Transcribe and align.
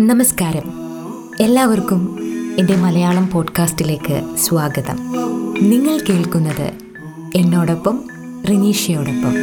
നമസ്കാരം. 0.00 0.72
എല്ലാവർക്കും 1.40 2.18
എന്റെ 2.58 2.76
മലയാളം 2.76 3.30
പോഡ്കാസ്റ്റിലേക്ക് 3.30 4.36
സ്വാഗതം. 4.36 4.96
നിങ്ങൾ 5.62 5.98
കേൾക്കുന്നത് 5.98 6.72
എന്നോടൊപ്പം 7.34 8.00
റിനീഷയോടൊപ്പം. 8.48 9.34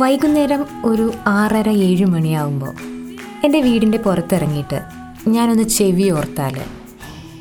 വൈകുന്നേരം 0.00 0.64
ഒരു 0.84 1.12
ആറര 1.26 1.68
ഏഴ് 1.68 2.04
മണിയാവുമ്പോൾ 2.04 2.72
എന്റെ 3.44 3.60
വീടിന്റെ 3.60 3.98
പുറത്തിറങ്ങിയിട്ട് 3.98 4.82
ഞാനൊന്ന് 5.28 5.62
ചെവി 5.62 6.10
ഓർത്താൽ 6.10 6.60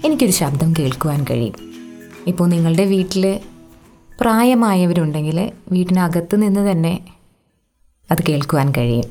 എനിക്കൊരു 0.05 0.31
ശബ്ദം 0.31 0.73
കേൾക്കുവാൻ 0.79 1.25
കഴിയും. 1.29 1.72
ഇപ്പോൾ 2.27 2.49
നിങ്ങളുടെ 2.49 2.85
വീട്ടിൽ 2.85 3.39
പ്രായമായവരുണ്ടെങ്കിൽ 4.21 5.51
വീട്ടിനകത്ത് 5.71 6.41
നിന്ന് 6.41 6.71
തന്നെ 6.71 6.99
അത് 8.11 8.17
കേൾക്കുവാൻ 8.29 8.73
കഴിയും. 8.77 9.03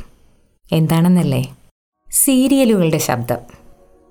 എന്താണെന്നല്ലേ? 0.73 1.55
സീരിയലുകളുടെ 2.11 2.98
ശബ്ദം. 2.98 3.37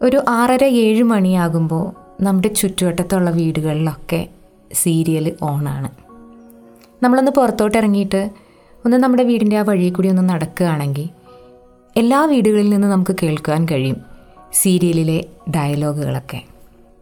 ഒരു 0.01 0.23
ആറര 0.29 0.63
ഏഴ് 0.63 1.03
മണിയാകുമ്പോൾ 1.03 1.95
നമ്മുടെ 2.23 2.47
ചുറ്റുവട്ടത്തുള്ള 2.47 3.29
വീടുകളിലൊക്കെ 3.29 4.29
സീരിയൽ 4.73 5.33
ഓണാണ്. 5.41 5.89
നമ്മളൊന്ന് 7.03 7.31
പുറത്തോട്ട് 7.31 7.77
ഇറങ്ങിയിട്ട് 7.77 8.29
ഒന്ന് 8.85 8.97
നമ്മുടെ 8.97 9.23
വീടിന്റെ 9.23 9.57
ആ 9.57 9.61
വഴി 9.61 9.89
കൂടി 9.89 10.09
ഒന്ന് 10.09 10.29
നടക്കുകയാണെങ്കിൽ 10.29 11.09
എല്ലാ 11.97 12.25
വീടുകളിൽ 12.25 12.69
നിന്ന് 12.69 12.87
നമുക്ക് 12.87 13.15
കേൾക്കാൻ 13.23 13.67
കഴിയും 13.71 13.97
സീരിയലിലെ 14.53 15.25
ഡയലോഗുകളൊക്കെ. 15.55 16.41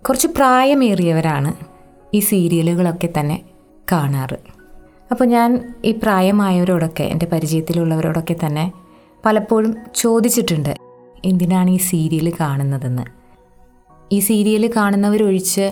കുറച്ച് 0.09 0.27
പ്രായമേറിയവരാണ് 0.27 1.68
ഈ 2.13 2.19
സീരിയലുകളൊക്കെ 2.19 3.09
തന്നെ 3.19 3.41
കാണാറ്. 3.91 4.37
അപ്പോൾ 5.11 5.25
ഞാൻ 5.25 5.73
ഈ 5.85 5.91
പ്രായമായവരോടൊക്കെ 5.91 7.03
എന്റെ 7.03 7.25
പരിചയത്തിലുള്ളവരോടൊക്കെ 7.25 8.35
തന്നെ 8.45 8.71
പലപ്പോഴും 9.25 9.75
ചോദിച്ചിട്ടുണ്ട് 9.95 10.77
എന്തിനാണ് 11.25 11.69
ഈ 11.69 11.77
സീരിയൽ 11.77 12.33
കാണുന്നതെന്ന്. 12.39 13.03
ഈ 14.13 14.19
സീരിയൽ 14.19 14.71
കാണുന്നവരൊഴിച്ച് 14.75 15.71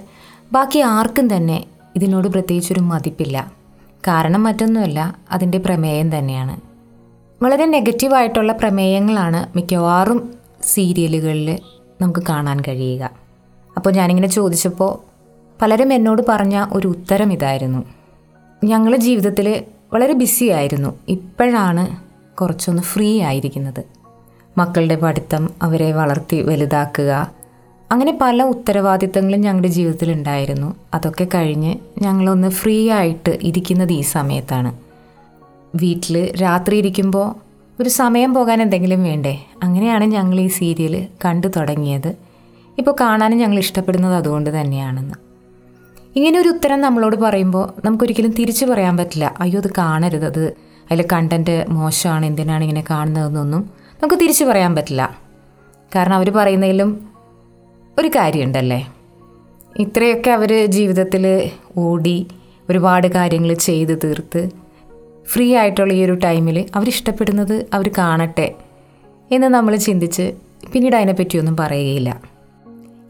ബാക്കി 0.51 0.79
ആർക്കും 0.79 1.35
തന്നെ 1.35 1.65
ഇതിനോട് 1.95 2.27
പ്രത്യേകിച്ചൊരു 2.27 2.79
മതിപ്പില്ല. 2.79 3.51
കാരണം 4.07 4.43
മറ്റൊന്നുമല്ല 4.43 5.15
അതിന്റെ 5.31 5.57
പ്രമേയം 5.57 6.17
തന്നെയാണ്. 6.17 6.61
വളരെ 7.43 7.65
നെഗറ്റീവായിട്ടുള്ള 7.65 8.53
പ്രമേയങ്ങളാണ് 8.53 9.57
മിക്കവാറും 9.57 10.33
സീരിയലുകളിൽ 10.61 11.59
നമുക്ക് 12.01 12.23
കാണാൻ 12.29 12.61
കഴിയുക. 12.67 13.11
അപ്പോൾ 13.77 13.89
ഞാനിങ്ങനെ 13.89 14.27
ചോദിച്ചപ്പോൾ 14.27 15.06
പലരും 15.61 15.93
എന്നോട് 15.93 16.21
പറഞ്ഞ 16.29 16.65
ഒരു 16.73 16.87
ഉത്തരം 16.87 17.33
ഇതായിരുന്നു. 17.33 17.83
ഞങ്ങൾ 18.63 18.95
ജീവിതത്തിൽ 18.95 19.63
വളരെ 19.93 20.13
ബിസി 20.13 20.45
ആയിരുന്നു. 20.45 20.99
ഇപ്പോഴാണ് 21.07 21.97
കുറച്ചൊന്ന് 22.37 22.83
ഫ്രീ 22.83 23.21
ആയിരിക്കുന്നത്. 23.21 23.83
മക്കളുടെ 24.57 24.95
പഠിത്തം 24.95 25.49
അവരെ 25.61 25.91
വളർത്തി 25.91 26.41
വലുതാക്കുക. 26.41 27.31
അങ്ങനെ 27.91 28.17
പല 28.21 28.43
ഉത്തരവാദിത്തങ്ങളും 28.43 29.41
ഞങ്ങളുടെ 29.41 29.67
ജീവിതത്തിൽ 29.67 30.11
ഉണ്ടായിരുന്നു. 30.11 30.75
അതൊക്കെ 30.93 31.27
കഴിഞ്ഞ് 31.35 31.75
ഞങ്ങളൊന്ന് 32.01 32.49
ഫ്രീ 32.49 32.89
ആയിട്ട് 32.89 33.37
ഇരിക്കുന്നത് 33.41 33.93
ഈ 33.93 34.01
സമയത്താണ്. 34.01 34.77
വീട്ടിൽ 35.75 36.41
രാത്രി 36.41 36.77
ഇരിക്കുമ്പോൾ 36.77 37.35
ഒരു 37.81 37.89
സമയം 37.89 38.33
പോകാൻ 38.33 38.61
എന്തെങ്കിലും 38.61 39.03
വേണ്ടേ? 39.03 39.43
അങ്ങനെയാണ് 39.63 40.03
ഞങ്ങൾ 40.03 40.39
ഈ 40.39 40.47
സീരിയൽ 40.47 41.07
കണ്ടു 41.25 41.47
തുടങ്ങിയത്. 41.47 42.15
ഇപ്പോൾ 42.77 42.95
കാണാനും 43.01 43.37
ഞങ്ങൾ 43.37 43.59
ഇഷ്ടപ്പെടുന്നത് 43.59 44.15
അതുകൊണ്ട് 44.15 44.61
തന്നെയാണെന്ന്. 44.61 45.26
ഇങ്ങനെ 46.17 46.39
ഒരു 46.39 46.49
ഉത്തരം 46.49 46.81
നമ്മളോട് 46.81 47.15
പറയുമ്പോൾ 47.15 47.73
നമുക്കൊരിക്കലും 47.85 48.31
തിരിച്ചു 48.31 48.65
പറയാൻ 48.65 48.97
പറ്റില്ല. 48.97 49.35
അയ്യോ 49.39 49.59
അത് 49.59 49.71
കാണരുത്. 49.77 50.25
അത് 50.25 50.53
അതിൽ 50.91 51.05
കണ്ടന്റ് 51.13 51.65
മോശമാണ്. 51.69 52.25
എന്തിനാണ് 52.25 52.63
ഇങ്ങനെ 52.63 52.83
കാണുന്നതെന്നൊന്നും 52.89 53.69
നമുക്ക് 54.03 54.15
തിരിച്ചു 54.15 54.45
പറയാൻ 54.45 54.75
പറ്റില്ല. 54.75 55.17
കാരണം 55.95 56.15
അവർ 56.15 56.29
പറയുന്നതിലും 56.29 57.09
ഒരു 57.99 58.07
കാര്യമുണ്ടല്ലേ? 58.07 58.93
ഇത്രയൊക്കെ 59.79 60.31
അവർ 60.31 60.65
ജീവിതത്തിൽ 60.65 61.49
ഓടി 61.77 62.27
ഒരുപാട് 62.69 63.07
കാര്യങ്ങൾ 63.07 63.53
ചെയ്ത് 63.53 63.99
തീർത്ത് 64.03 64.49
ഫ്രീ 65.27 65.55
ആയിട്ടുള്ള 65.55 65.93
ഈ 65.93 66.03
ഒരു 66.03 66.13
ടൈമിൽ 66.13 66.65
അവരിഷ്ടപ്പെടുന്നത് 66.75 67.65
അവർ 67.73 67.89
കാണട്ടെ 67.97 68.55
എന്ന് 69.31 69.47
നമ്മൾ 69.47 69.75
ചിന്തിച്ച് 69.75 70.33
പിന്നീട് 70.73 70.95
അതിനെപ്പറ്റിയൊന്നും 70.95 71.57
പറയുകയില്ല. 71.57 72.21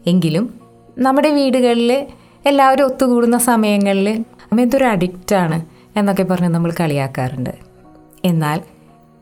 എങ്കിലും 0.06 0.60
നമ്മുടെ 0.98 1.30
വീടുകളിൽ 1.30 2.06
എല്ലാവരും 2.48 2.84
ഒത്തുകൂടുന്ന 2.84 3.38
സമയങ്ങളിൽ 3.38 4.24
എന്തൊരു 4.60 4.84
അഡിക്റ്റാണ് 4.84 5.66
എന്നൊക്കെ 5.98 6.22
പറഞ്ഞ് 6.22 6.48
നമ്മൾ 6.48 6.72
കളിയാക്കാറുണ്ട്. 6.80 7.54
എന്നാൽ 8.24 8.62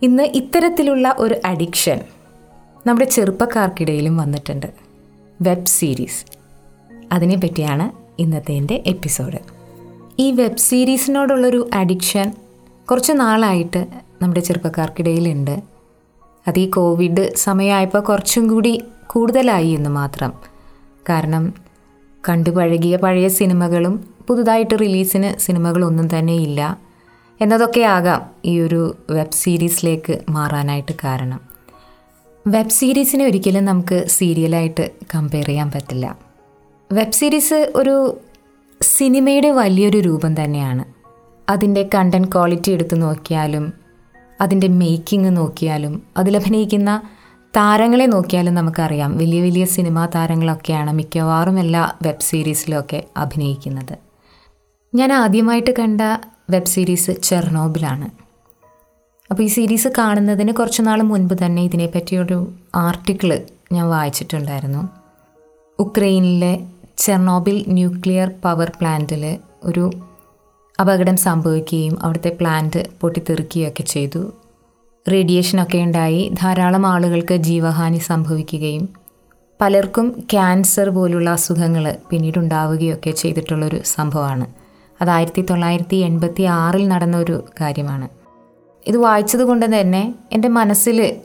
ഇന്ന് 0.02 0.22
ഇത്തരത്തിലുള്ള 0.22 1.14
ഒരു 1.18 1.36
അഡിക്ഷൻ 1.44 2.00
നമ്മുടെ 2.86 3.06
ചെറുപ്പക്കാർക്കിടയിലും 3.06 4.16
വന്നിട്ടുണ്ട്. 4.16 4.66
വെബ് 5.42 5.66
സീരീസ് 5.66 6.24
അതിനെപ്പറ്റിയാണ് 7.12 7.86
ഇന്നത്തെ 8.18 8.52
എന്റെ 8.52 8.82
എപ്പിസോഡ് 8.86 9.38
ഈ 10.18 10.30
വെബ് 10.30 10.56
സീരീസിനോടുള്ളൊരു 10.56 11.70
അഡിക്ഷൻ 11.74 12.32
കുറച്ച് 12.90 13.12
നാളായിട്ട് 13.16 13.86
നമ്മുടെ 14.22 14.40
ചെറുപ്പക്കാർക്കിടയിലുണ്ട്. 14.40 15.62
അത് 16.48 16.58
ഈ 16.58 16.70
കോവിഡ് 16.70 17.36
സമയമായപ്പോൾ 17.36 18.00
കുറച്ചും 18.00 18.50
കൂടി 18.50 18.82
കൂടുതലായി 19.06 19.68
എന്ന് 19.68 19.90
മാത്രം. 19.90 20.32
കാരണം 21.08 21.65
കണ്ടു 22.28 22.50
പഴകിയ 22.50 22.96
പഴയ 22.96 23.28
സിനിമകളും 23.28 24.08
പുതുതായിട്ട് 24.28 24.74
റിലീസിന് 24.80 25.40
സിനിമകളൊന്നും 25.40 26.18
തന്നെ 26.18 26.32
ഇല്ല. 26.32 26.78
എന്നതൊക്കെ 27.40 27.80
ആകാം 27.80 28.30
ഈ 28.44 28.60
ഒരു 28.60 28.96
വെബ് 29.10 29.32
സീരീസിലേക്ക് 29.32 30.18
മാറാനായിട്ട് 30.28 30.92
കാരണം. 31.04 31.40
വെബ് 32.46 32.68
സീരീസിനെ 32.68 33.24
ഒരിക്കലും 33.24 33.64
നമുക്ക് 33.64 34.04
സീരിയലായിട്ട് 34.08 34.90
കമ്പയർ 35.14 35.46
ചെയ്യാൻ 35.46 35.70
പറ്റില്ല. 35.70 36.18
വെബ് 36.92 37.12
സീരീസ് 37.12 37.72
ഒരു 37.76 38.18
സിനിമയുടെ 38.82 39.50
വലിയൊരു 39.50 39.98
രൂപം 39.98 40.44
തന്നെയാണ്. 40.44 40.84
അതിന്റെ 41.48 41.88
കണ്ടന്റ് 41.94 42.28
ക്വാളിറ്റി 42.28 42.72
എടുത്ത് 42.72 43.02
നോക്കിയാലും 43.02 43.72
അതിന്റെ 44.40 44.68
മേക്കിംഗ് 44.68 45.36
നോക്കിയാലും 45.36 46.02
അതിലഭിനയിക്കുന്ന 46.16 47.02
താരങ്ങളെ 47.56 48.06
നോക്കിയാലും 48.06 48.54
നമുക്കറിയാം. 48.54 49.16
വലിയ 49.16 49.42
വലിയ 49.42 49.64
സിനിമാ 49.64 50.06
താരങ്ങളൊക്കെയാണ് 50.06 50.92
മിക്കവാറും 50.92 51.58
എല്ലാ 51.58 51.92
വെബ് 52.02 52.20
സീരീസിലൊക്കെ 52.20 53.04
അഭിനയിക്കുന്നത്. 53.16 53.98
ഞാൻ 54.94 55.12
ആദ്യമായിട്ട് 55.12 55.70
കണ്ട 55.78 56.00
വെബ് 56.50 56.66
സീരീസ് 56.66 57.10
ചെർണോബിലാണ്. 57.10 58.08
അപ്പോൾ 59.30 59.42
ഈ 59.42 59.46
സീരീസ് 59.46 59.88
കാണുന്നതിന് 59.98 60.52
കുറച്ച് 60.52 60.82
നാൾ 60.82 61.02
മുൻപ് 61.02 61.34
തന്നെ 61.44 61.62
ഇതിനെപ്പറ്റിയൊരു 61.62 62.52
ആർട്ടിക്കിൾ 62.74 63.40
ഞാൻ 63.72 63.88
വായിച്ചിട്ടുണ്ടായിരുന്നു. 63.88 64.88
ഉക്രൈനിലെ 65.78 66.66
ചെർണോബിൽ 66.98 67.64
ന്യൂക്ലിയർ 67.68 68.30
പവർ 68.44 68.72
പ്ലാന്റിൽ 68.80 69.38
ഒരു 69.64 69.90
അപകടം 70.80 71.16
സംഭവിക്കുകയും 71.16 72.02
അവിടുത്തെ 72.02 72.36
പ്ലാന്റ് 72.40 72.86
പൊട്ടിത്തെറിക്കുകയൊക്കെ 73.00 73.82
ചെയ്തു. 73.82 74.32
റേഡിയേഷനൊക്കെ 75.12 75.78
ഉണ്ടായി 75.78 76.30
ധാരാളം 76.42 76.86
ആളുകൾക്ക് 76.86 77.34
ജീവഹാനി 77.34 77.98
സംഭവിക്കുകയും 77.98 78.88
പലർക്കും 79.60 80.24
ക്യാൻസർ 80.32 80.88
പോലുള്ള 80.88 81.30
അസുഖങ്ങൾ 81.30 81.96
പിന്നീട് 82.10 82.38
ഉണ്ടാവുകയൊക്കെ 82.38 83.10
ചെയ്തിട്ടുള്ളൊരു 83.10 83.80
സംഭവമാണ്. 83.84 84.46
അത് 85.02 85.10
ആയിരത്തി 85.10 85.42
തൊള്ളായിരത്തി 85.42 85.96
എൺപത്തി 85.96 86.42
ആറിൽ 86.42 86.88
നടന്ന 86.88 87.16
ഒരു 87.16 87.44
കാര്യമാണ്. 87.60 88.08
ഇത് 88.86 88.96
വായിച്ചത് 88.96 89.40
കൊണ്ട് 89.40 89.80
തന്നെ 89.80 90.14
എന്റെ 90.32 90.48
മനസ്സിൽ 90.48 91.16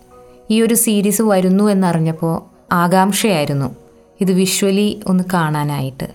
ഈ 0.49 0.61
ഒരു 0.61 0.73
സീരീസ് 0.73 1.21
വരുന്നു 1.21 1.63
എന്നറിഞ്ഞപ്പോൾ 1.63 2.41
ആകാംക്ഷയായിരുന്നു. 2.71 3.75
ഇത് 4.21 4.31
വിഷ്വലി 4.31 5.01
ഒന്ന് 5.07 5.23
കാണാനായിട്ട്. 5.33 6.07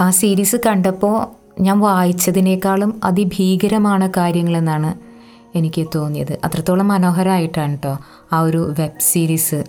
ആ 0.00 0.10
സീരീസ് 0.10 0.56
കണ്ടപ്പോൾ 0.66 1.26
ഞാൻ 1.62 1.80
വായിച്ചതിനേക്കാളും 1.80 3.00
അതിഭീകരമാണ് 3.04 4.10
കാര്യങ്ങളെന്നാണ് 4.16 5.13
എനിക്ക് 5.54 5.86
തോന്നിയത്. 5.94 6.34
അത്രത്തോളം 6.44 6.88
മനോഹരമായിട്ടാണ് 6.88 7.76
കേട്ടോ 7.76 7.92
ആ 8.32 8.40
ഒരു 8.40 8.60
വെബ് 8.78 9.04
സീരീസ് 9.10 9.60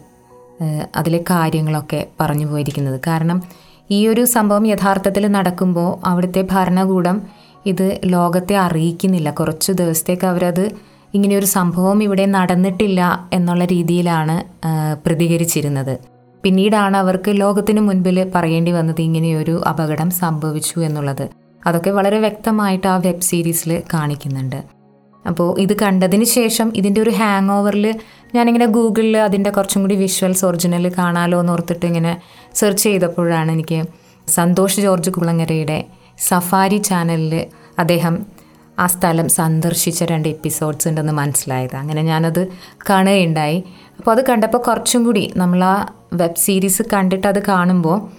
അതിലെ 0.95 1.19
കാര്യങ്ങളൊക്കെ 1.31 2.01
പറഞ്ഞു 2.19 2.45
പോയിരിക്കുന്നത്. 2.45 2.99
കാരണം 3.07 3.39
ഈ 3.91 4.07
ഒരു 4.07 4.23
സംഭവം 4.25 4.65
യഥാർത്ഥത്തിൽ 4.67 5.27
നടക്കുമ്പോൾ 5.27 5.89
അവിടുത്തെ 6.07 6.41
ഭരണകൂടം 6.51 7.17
ഇത് 7.65 7.87
ലോകത്തെ 8.05 8.55
അറിയിക്കുന്നില്ല. 8.55 9.29
കുറച്ച് 9.31 9.71
ദിവസത്തേക്ക് 9.71 10.27
അവരത് 10.31 10.65
ഇങ്ങനെയൊരു 11.13 11.45
സംഭവം 11.45 12.03
ഇവിടെ 12.03 12.25
നടന്നിട്ടില്ല 12.25 13.01
എന്നുള്ള 13.33 13.65
രീതിയിലാണ് 13.65 14.35
പ്രതികരിച്ചിരുന്നത്. 15.05 15.93
പിന്നീടാണ് 16.43 16.97
അവർക്ക് 16.97 17.31
ലോകത്തിന് 17.41 17.81
മുൻപിൽ 17.81 18.17
പറയേണ്ടി 18.35 18.71
വന്നത് 18.71 19.01
ഇങ്ങനെയൊരു 19.01 19.55
അപകടം 19.69 20.09
സംഭവിച്ചു 20.21 20.79
എന്നുള്ളത്. 20.79 21.25
അതൊക്കെ 21.67 21.91
വളരെ 21.91 22.19
വ്യക്തമായിട്ട് 22.19 22.87
ആ 22.87 22.97
വെബ് 22.97 23.27
സീരീസിൽ 23.29 23.71
കാണിക്കുന്നുണ്ട്. 23.93 24.59
അപ്പോൾ 25.27 25.59
ഇത് 25.59 25.73
കണ്ടതിന് 25.79 26.23
ശേഷം 26.23 26.71
ഇതിന്റെ 26.75 27.01
ഒരു 27.01 27.09
ഹാങ് 27.09 27.51
ഓവറിൽ 27.51 27.95
ഞാനിങ്ങനെ 28.35 28.65
ഗൂഗിളിൽ 28.65 29.17
അതിന്റെ 29.17 29.49
കുറച്ചും 29.49 29.81
കൂടി 29.81 29.95
വിഷ്വൽസ് 29.95 30.45
ഒറിജിനൽ 30.45 30.91
കാണാലോ 30.97 31.39
എന്ന് 31.39 31.53
ഓർത്തിട്ട് 31.53 31.85
ഇങ്ങനെ 31.85 32.21
സെർച്ച് 32.53 32.83
ചെയ്തപ്പോഴാണ് 32.83 33.51
എനിക്ക് 33.51 33.83
സന്തോഷ് 34.27 34.81
ജോർജ് 34.81 35.11
കുളങ്ങരയുടെ 35.11 35.85
സഫാരി 36.19 36.77
ചാനലിൽ 36.77 37.45
അദ്ദേഹം 37.79 38.25
ആ 38.79 38.87
സ്ഥലം 38.87 39.29
സന്ദർശിച്ച 39.29 40.03
രണ്ട് 40.03 40.27
എപ്പിസോഡ്സ് 40.27 40.87
ഉണ്ടെന്ന് 40.87 41.13
മനസ്സിലായത്. 41.13 41.75
അങ്ങനെ 41.75 42.01
ഞാനത് 42.01 42.47
കാണുകയുണ്ടായി. 42.89 43.63
അപ്പോൾ 43.97 44.11
അത് 44.11 44.25
കണ്ടപ്പോൾ 44.25 44.57
കുറച്ചും 44.57 45.05
കൂടി 45.05 45.33
നമ്മൾ 45.35 45.63
ആ 45.63 45.93
വെബ് 46.13 46.35
സീരീസ് 46.35 46.81
കണ്ടിട്ട് 46.93 47.27
അത് 47.27 47.43
കാണുമ്പോൾ 47.47 48.09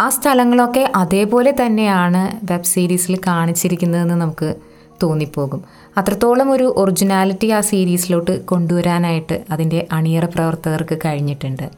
ആ 0.00 0.08
സ്ഥലങ്ങളൊക്കെ 0.08 0.92
അതേപോലെ 0.96 1.54
തന്നെയാണ് 1.60 2.52
വെബ് 2.52 2.64
സീരീസിൽ 2.64 3.18
കാണിച്ചിരിക്കുന്നതെന്ന് 3.26 4.14
നമുക്ക് 4.14 4.54
തോന്നിപ്പോകും. 5.02 5.64
അത്രത്തോളം 5.96 6.50
ഒരു 6.50 6.74
ഒറിജിനാലിറ്റി 6.76 7.46
ആ 7.46 7.60
സീരീസിലോട്ട് 7.60 8.44
കൊണ്ടുവരാനായിട്ട് 8.44 9.44
അതിന്റെ 9.50 9.86
അണിയറ 9.92 10.24
പ്രവർത്തകർക്ക് 10.24 10.98
കഴിഞ്ഞിട്ടുണ്ട്. 11.04 11.70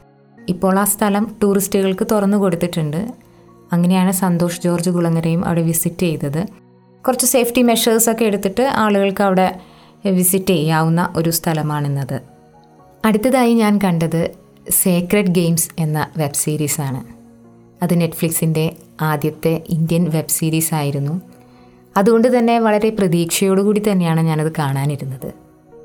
ഇപ്പോൾ 0.49 0.79
ആ 0.79 0.83
സ്ഥലം 0.83 1.35
ടൂറിസ്റ്റുകൾക്ക് 1.43 2.07
തുറന്നു 2.11 2.37
കൊടുത്തിട്ടുണ്ട്. 2.37 3.11
അങ്ങനെയാണ് 3.73 4.11
സന്തോഷ് 4.11 4.61
ജോർജ് 4.61 4.89
കുളങ്ങരയും 4.89 5.45
അവിടെ 5.45 5.61
വിസിറ്റ് 5.61 5.99
ചെയ്തത്. 5.99 6.45
കുറച്ച് 7.07 7.25
സേഫ്റ്റി 7.25 7.61
മെഷേഴ്സൊക്കെ 7.61 8.25
എടുത്തിട്ട് 8.25 8.61
ആളുകൾക്ക് 8.61 9.23
അവിടെ 9.23 9.59
വിസിറ്റ് 10.05 10.47
ചെയ്യാവുന്ന 10.47 11.13
ഒരു 11.15 11.29
സ്ഥലമാണിന്നത്. 11.29 12.21
അടുത്തതായി 13.05 13.53
ഞാൻ 13.53 13.79
കണ്ടത് 13.83 14.31
സേക്രഡ് 14.69 15.27
ഗെയിംസ് 15.27 15.69
എന്ന 15.79 16.07
വെബ് 16.17 16.33
സീരീസാണ് 16.33 17.03
അത് 17.83 18.01
നെറ്റ്ഫ്ലിക്സിന്റെ 18.01 18.75
ആദ്യത്തെ 19.01 19.61
ഇന്ത്യൻ 19.69 20.09
വെബ് 20.09 20.29
സീരീസ് 20.29 20.73
ആയിരുന്നു. 20.73 21.21
അതുകൊണ്ട് 21.99 22.27
തന്നെ 22.37 22.55
വളരെ 22.59 22.89
പ്രതീക്ഷയോടുകൂടി 22.89 23.81
തന്നെയാണ് 23.87 24.21
ഞാനത് 24.21 24.51
കാണാനിരുന്നത്. 24.59 25.29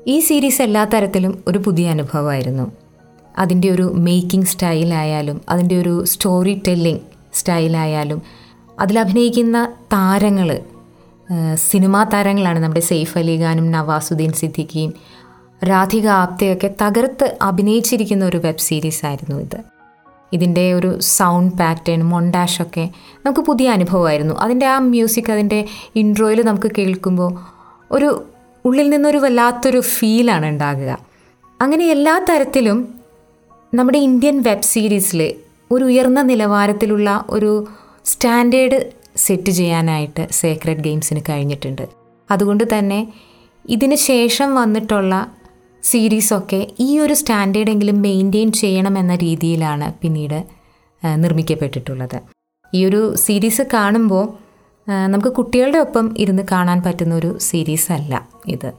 ഈ 0.07 0.19
സീരീസ് 0.19 0.61
എല്ലാ 0.61 0.83
തരത്തിലും 0.93 1.33
ഒരു 1.47 1.59
പുതിയ 1.65 1.85
അനുഭവമായിരുന്നു. 1.89 2.65
അതിന്റെ 3.37 3.69
ഒരു 3.69 3.85
മേക്കിംഗ് 4.07 4.45
സ്റ്റൈലായാലും 4.45 5.41
അതിന്റെ 5.49 5.75
ഒരു 5.81 5.95
സ്റ്റോറി 6.05 6.61
ടെല്ലിംഗ് 6.67 7.03
സ്റ്റൈലായാലും 7.33 8.21
അതിലഭിനയിക്കുന്ന 8.79 9.57
താരങ്ങൾ 9.93 10.49
സിനിമാ 11.69 12.01
താരങ്ങളാണ് 12.03 12.59
നമ്മുടെ 12.59 12.83
സെയ്ഫ് 12.91 13.17
അലി 13.17 13.35
ഖാനും 13.41 13.67
നവാസുദ്ദീൻ 13.71 14.33
സിദ്ദിഖിയും. 14.41 14.91
രാധിക 15.69 16.07
ആപ്തയൊക്കെ 16.23 16.69
തകർത്ത് 16.81 17.27
അഭിനയിച്ചിരിക്കുന്ന 17.41 18.23
ഒരു 18.25 18.37
വെബ് 18.37 18.65
സീരീസ് 18.67 19.05
ആയിരുന്നു 19.05 19.37
ഇത്. 19.45 19.59
ഇതിന്റെ 20.35 20.73
ഒരു 20.73 20.99
സൗണ്ട് 20.99 21.55
പാറ്റേൺ 21.57 22.03
മൊണ്ടാഷൊക്കെ 22.03 22.89
നമുക്ക് 23.25 23.39
പുതിയ 23.39 23.69
അനുഭവമായിരുന്നു. 23.69 24.35
അതിന്റെ 24.35 24.65
ആ 24.65 24.79
മ്യൂസിക് 24.79 25.31
അതിന്റെ 25.31 25.65
ഇൻട്രോയിൽ 25.95 26.45
നമുക്ക് 26.45 26.71
കേൾക്കുമ്പോൾ 26.77 27.31
ഒരു 27.91 28.23
ഉള്ളിൽ 28.65 28.89
നിന്നൊരു 28.89 29.17
വല്ലാത്തൊരു 29.17 29.79
ഫീലാണ് 29.79 30.45
ഉണ്ടാകുക. 30.45 30.91
അങ്ങനെ 31.61 31.85
എല്ലാ 31.85 32.15
തരത്തിലും 32.29 32.95
നമ്മുടെ 33.73 33.97
ഇന്ത്യൻ 33.97 34.43
വെബ് 34.43 34.61
സീരീസിൽ 34.61 35.33
ഒരു 35.71 35.83
ഉയർന്ന 35.85 36.21
നിലവാരത്തിലുള്ള 36.21 37.25
ഒരു 37.29 37.51
സ്റ്റാൻഡേർഡ് 38.05 38.79
സെറ്റ് 39.15 39.51
ചെയ്യാനായിട്ട് 39.51 40.27
സേക്രഡ് 40.31 40.83
ഗെയിംസിന് 40.83 41.21
കഴിഞ്ഞിട്ടുണ്ട്. 41.29 41.85
അതുകൊണ്ട് 42.31 42.63
തന്നെ 42.77 42.99
ഇതിന് 43.69 43.95
ശേഷം 43.95 44.55
വന്നിട്ടുള്ള 44.55 45.13
സീരീസൊക്കെ 45.89 46.59
ഈ 46.79 46.89
ഒരു 46.99 47.13
സ്റ്റാൻഡേർഡെങ്കിലും 47.13 47.97
മെയിന്റെയിൻ 48.01 48.49
ചെയ്യണമെന്ന 48.51 49.13
രീതിയിലാണ് 49.15 49.87
പിന്നീട് 50.01 50.39
നിർമ്മിക്കപ്പെട്ടിട്ടുള്ളത്. 51.17 52.17
ഈ 52.73 52.79
ഒരു 52.85 53.01
സീരീസ് 53.15 53.63
കാണുമ്പോൾ 53.73 54.25
നമുക്ക് 55.09 55.31
കുട്ടികളുടെ 55.33 55.77
ഒപ്പം 55.77 56.05
ഇരുന്ന് 56.17 56.43
കാണാൻ 56.51 56.79
പറ്റുന്ന 56.85 57.13
ഒരു 57.15 57.31
സീരീസ് 57.39 57.89
അല്ല 57.91 58.13
ഇത്. 58.47 58.69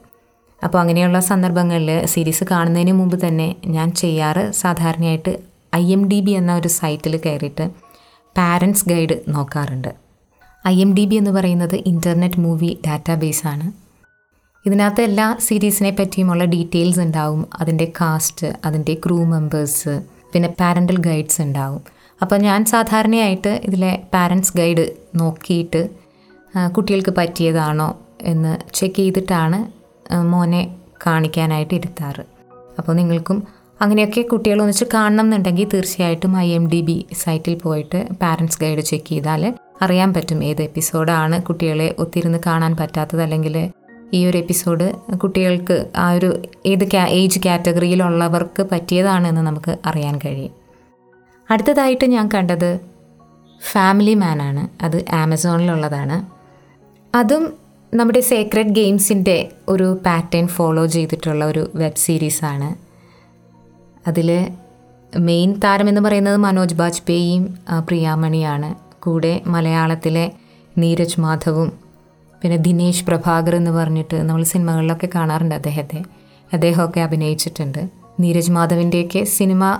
അപ്പോൾ 0.61 0.79
അങ്ങനെയുള്ള 0.79 1.19
സന്ദർഭങ്ങളിൽ 1.29 1.89
സീരീസ് 2.05 2.43
കാണുന്നതിന് 2.51 2.91
മുമ്പ് 2.91 3.17
തന്നെ 3.27 3.47
ഞാൻ 3.65 3.87
ചെയ്യാറ് 3.91 4.43
സാധാരണയായിട്ട് 4.51 5.33
ഐ 5.75 5.83
എം 5.93 6.03
ഡി 6.09 6.19
ബി 6.19 6.31
എന്ന 6.31 6.51
ഒരു 6.55 6.69
സൈറ്റിൽ 6.79 7.15
കയറിയിട്ട് 7.25 7.65
പാരൻസ് 8.35 8.85
ഗൈഡ് 8.89 9.15
നോക്കാറുണ്ട്. 9.27 9.91
ഐ 10.67 10.75
എം 10.81 10.91
ഡി 10.97 11.03
ബി 11.05 11.15
എന്ന് 11.15 11.31
പറയുന്നത് 11.31 11.75
ഇന്റർനെറ്റ് 11.91 12.39
മൂവി 12.39 12.71
ഡാറ്റാബേസ് 12.87 13.43
ആണ് 13.47 13.67
ഇതിനകത്ത് 14.65 15.01
എല്ലാ 15.01 15.27
സീരീസിനെ 15.39 15.91
പറ്റിയുമുള്ള 15.99 16.43
ഡീറ്റെയിൽസ് 16.53 16.99
ഉണ്ടാവും. 16.99 17.41
അതിന്റെ 17.61 17.85
കാസ്റ്റ് 17.99 18.47
അതിന്റെ 18.65 18.93
ക്രൂ 19.05 19.17
മെമ്പേഴ്സ് 19.33 19.93
പിന്നെ 20.33 20.49
പാരന്റൽ 20.59 20.97
ഗൈഡ്സ് 21.07 21.39
ഉണ്ടാവും. 21.41 21.81
അപ്പോൾ 22.21 22.37
ഞാൻ 22.47 22.59
സാധാരണയായിട്ട് 22.65 23.51
ഇതിലെ 23.67 23.91
പാരൻസ് 24.13 24.53
ഗൈഡ് 24.57 24.85
നോക്കിയിട്ട് 25.15 25.81
കുട്ടികൾക്ക് 26.75 27.13
പറ്റിയതാണോ 27.19 27.89
എന്ന് 28.31 28.53
ചെക്ക് 28.73 28.97
ചെയ്തിട്ടാണ് 28.97 29.59
മോനെ 30.31 30.61
കാണിക്കാനായിട്ട് 31.05 31.73
ഇരുത്താറ്. 31.79 32.23
അപ്പോൾ 32.79 32.93
നിങ്ങൾക്കും 32.99 33.37
അങ്ങനെയൊക്കെ 33.81 34.21
കുട്ടികൾ 34.21 34.59
ഒന്നിച്ച് 34.61 34.85
കാണണം 34.93 35.25
എന്നുണ്ടെങ്കിൽ 35.25 35.67
തീർച്ചയായിട്ടും 35.73 36.37
ഐ 36.37 36.47
എം 36.57 36.63
ഡി 36.69 36.79
ബി 36.87 36.95
സൈറ്റിൽ 37.23 37.55
പോയിട്ട് 37.63 37.99
പാരൻസ് 38.21 38.59
ഗൈഡ് 38.61 38.83
ചെക്ക് 38.89 39.09
ചെയ്താൽ 39.09 39.43
അറിയാൻ 39.81 40.09
പറ്റും 40.13 40.39
ഏത് 40.43 40.61
എപ്പിസോഡാണ് 40.61 41.37
കുട്ടികളെ 41.47 41.95
ഒത്തിരുന്ന് 41.99 42.39
കാണാൻ 42.45 42.73
പറ്റാത്തത് 42.75 43.21
അല്ലെങ്കിൽ 43.21 43.55
ഈ 44.13 44.25
ഒരു 44.25 44.37
എപ്പിസോഡ് 44.37 45.17
കുട്ടികൾക്ക് 45.17 45.91
ആ 45.97 46.11
ഒരു 46.11 46.41
ഏത് 46.65 46.95
ഏജ് 46.95 47.39
കാറ്റഗറിയിലുള്ളവർക്ക് 47.45 48.65
പറ്റിയതാണ് 48.71 49.27
എന്ന് 49.27 49.41
നമുക്ക് 49.41 49.77
അറിയാൻ 49.85 50.19
കഴിയും. 50.25 50.51
അടുത്തതായിട്ട് 51.51 52.05
ഞാൻ 52.05 52.29
കണ്ടത് 52.35 52.79
ഫാമിലി 53.71 54.13
മാനാണ് 54.13 54.83
അത് 54.83 55.05
ആമസോണിലുള്ളതാണ് 55.13 56.25
അതും 57.17 57.53
നമ്മുടെ 57.93 58.19
സേക്രഡ് 58.19 58.69
ഗെയിംസിന്റെ 58.69 59.49
ഒരു 59.67 59.99
പാറ്റേൺ 60.05 60.47
ഫോളോ 60.47 60.85
ചെയ്തിട്ടുള്ള 60.85 61.45
ഒരു 61.45 61.71
വെബ് 61.75 61.95
സീരീസാണ് 61.95 62.75
അതിൽ 64.07 64.47
മെയിൻ 65.19 65.59
താരമെന്ന് 65.63 66.01
പറയുന്നത് 66.01 66.37
മനോജ് 66.37 66.75
ബാജ്പേയിയും 66.75 67.57
പ്രിയാമണിയാണ്. 67.87 68.75
കൂടെ 69.03 69.41
മലയാളത്തിലെ 69.47 70.31
നീരജ് 70.77 71.19
മാധവും 71.19 71.86
പിന്നെ 72.41 72.57
ദിനേശ് 72.57 73.05
പ്രഭാകർ 73.05 73.55
എന്ന് 73.55 73.71
പറഞ്ഞിട്ട് 73.71 74.15
നമ്മൾ 74.15 74.43
സിനിമകളിലൊക്കെ 74.43 75.07
കാണാറുണ്ട് 75.15 75.55
അദ്ദേഹത്തെ. 75.55 76.03
അദ്ദേഹമൊക്കെ 76.53 76.99
അഭിനയിച്ചിട്ടുണ്ട്. 76.99 77.89
നീരജ് 78.19 78.51
മാധവിന്റെയൊക്കെ 78.51 79.23
സിനിമ 79.23 79.79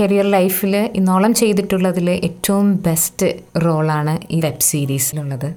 കരിയർ 0.00 0.30
ലൈഫിൽ 0.30 0.76
ഇന്നോളം 0.94 1.34
ചെയ്തിട്ടുള്ളതിൽ 1.34 2.10
ഏറ്റവും 2.10 2.76
ബെസ്റ്റ് 2.86 3.26
റോളാണ് 3.64 4.18
ഈ 4.30 4.40
വെബ് 4.40 4.60
സീരീസിലുള്ളത് 4.60 5.54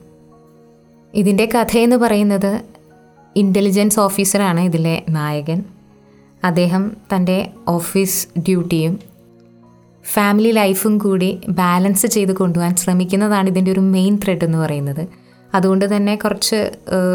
ഇതിന്റെ 1.14 1.46
കഥയെന്ന് 1.46 1.96
പറയുന്നത് 1.96 2.62
ഇന്റലിജൻസ് 3.36 4.00
ഓഫീസറാണ് 4.00 4.60
ഇതിലെ 4.60 5.04
നായകൻ. 5.10 5.64
അദ്ദേഹം 6.44 6.92
തന്റെ 7.16 7.50
ഓഫീസ് 7.68 8.28
ഡ്യൂട്ടിയും 8.40 9.00
ഫാമിലി 10.14 10.52
ലൈഫും 10.52 10.98
കൂടി 10.98 11.42
ബാലൻസ് 11.50 12.08
ചെയ്ത് 12.08 12.32
കൊണ്ടുപോകാൻ 12.32 12.76
ശ്രമിക്കുന്നതാണ് 12.76 13.48
ഇതിന്റെ 13.48 13.72
ഒരു 13.72 13.80
മെയിൻ 13.80 14.20
ത്രെഡ് 14.24 14.46
എന്ന് 14.46 14.58
പറയുന്നത്. 14.58 15.08
അതുകൊണ്ട് 15.54 15.96
തന്നെ 15.96 16.16
കുറച്ച് 16.16 16.60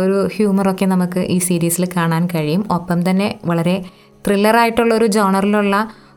ഒരു 0.02 0.28
ഹ്യൂമറൊക്കെ 0.36 0.84
നമുക്ക് 0.84 1.20
ഈ 1.20 1.38
സീരീസിൽ 1.38 1.88
കാണാൻ 1.96 2.28
കഴിയും. 2.34 2.62
ഒപ്പം 2.70 3.10
തന്നെ 3.10 3.38
വളരെ 3.44 3.84
ത്രില്ലറായിട്ടുള്ള 4.26 4.94
ഒരു 4.94 5.06
ജോണറിലുള്ള 5.06 5.76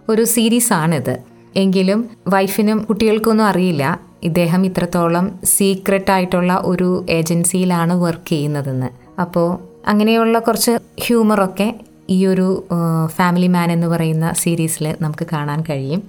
ഒരു 0.09 0.23
സീരീസാണിത് 0.23 1.15
എങ്കിലും 1.55 2.09
വൈഫിനും 2.27 2.79
കുട്ടികൾക്കൊന്നും 2.83 3.45
അറിയില്ല. 3.45 3.99
ഇദ്ദേഹം 4.23 4.65
ഇത്രത്തോളം 4.65 5.39
സീക്രട്ട് 5.43 6.11
ആയിട്ടുള്ള 6.11 6.61
ഒരു 6.65 7.05
ഏജൻസിയിലാണ് 7.09 7.93
വർക്ക് 7.93 8.29
ചെയ്യുന്നതെന്ന്. 8.29 8.89
അപ്പോൾ 9.21 9.49
അങ്ങനെയുള്ള 9.87 10.39
കുറച്ച് 10.39 10.71
ഹ്യൂമറൊക്കെ 11.01 11.67
ഈ 12.09 12.25
ഒരു 12.25 12.67
ഫാമിലി 13.15 13.47
മാൻ 13.47 13.71
എന്ന് 13.71 13.87
പറയുന്ന 13.87 14.33
സീരീസിൽ 14.33 14.95
നമുക്ക് 15.01 15.27
കാണാൻ 15.33 15.63
കഴിയും. 15.69 16.03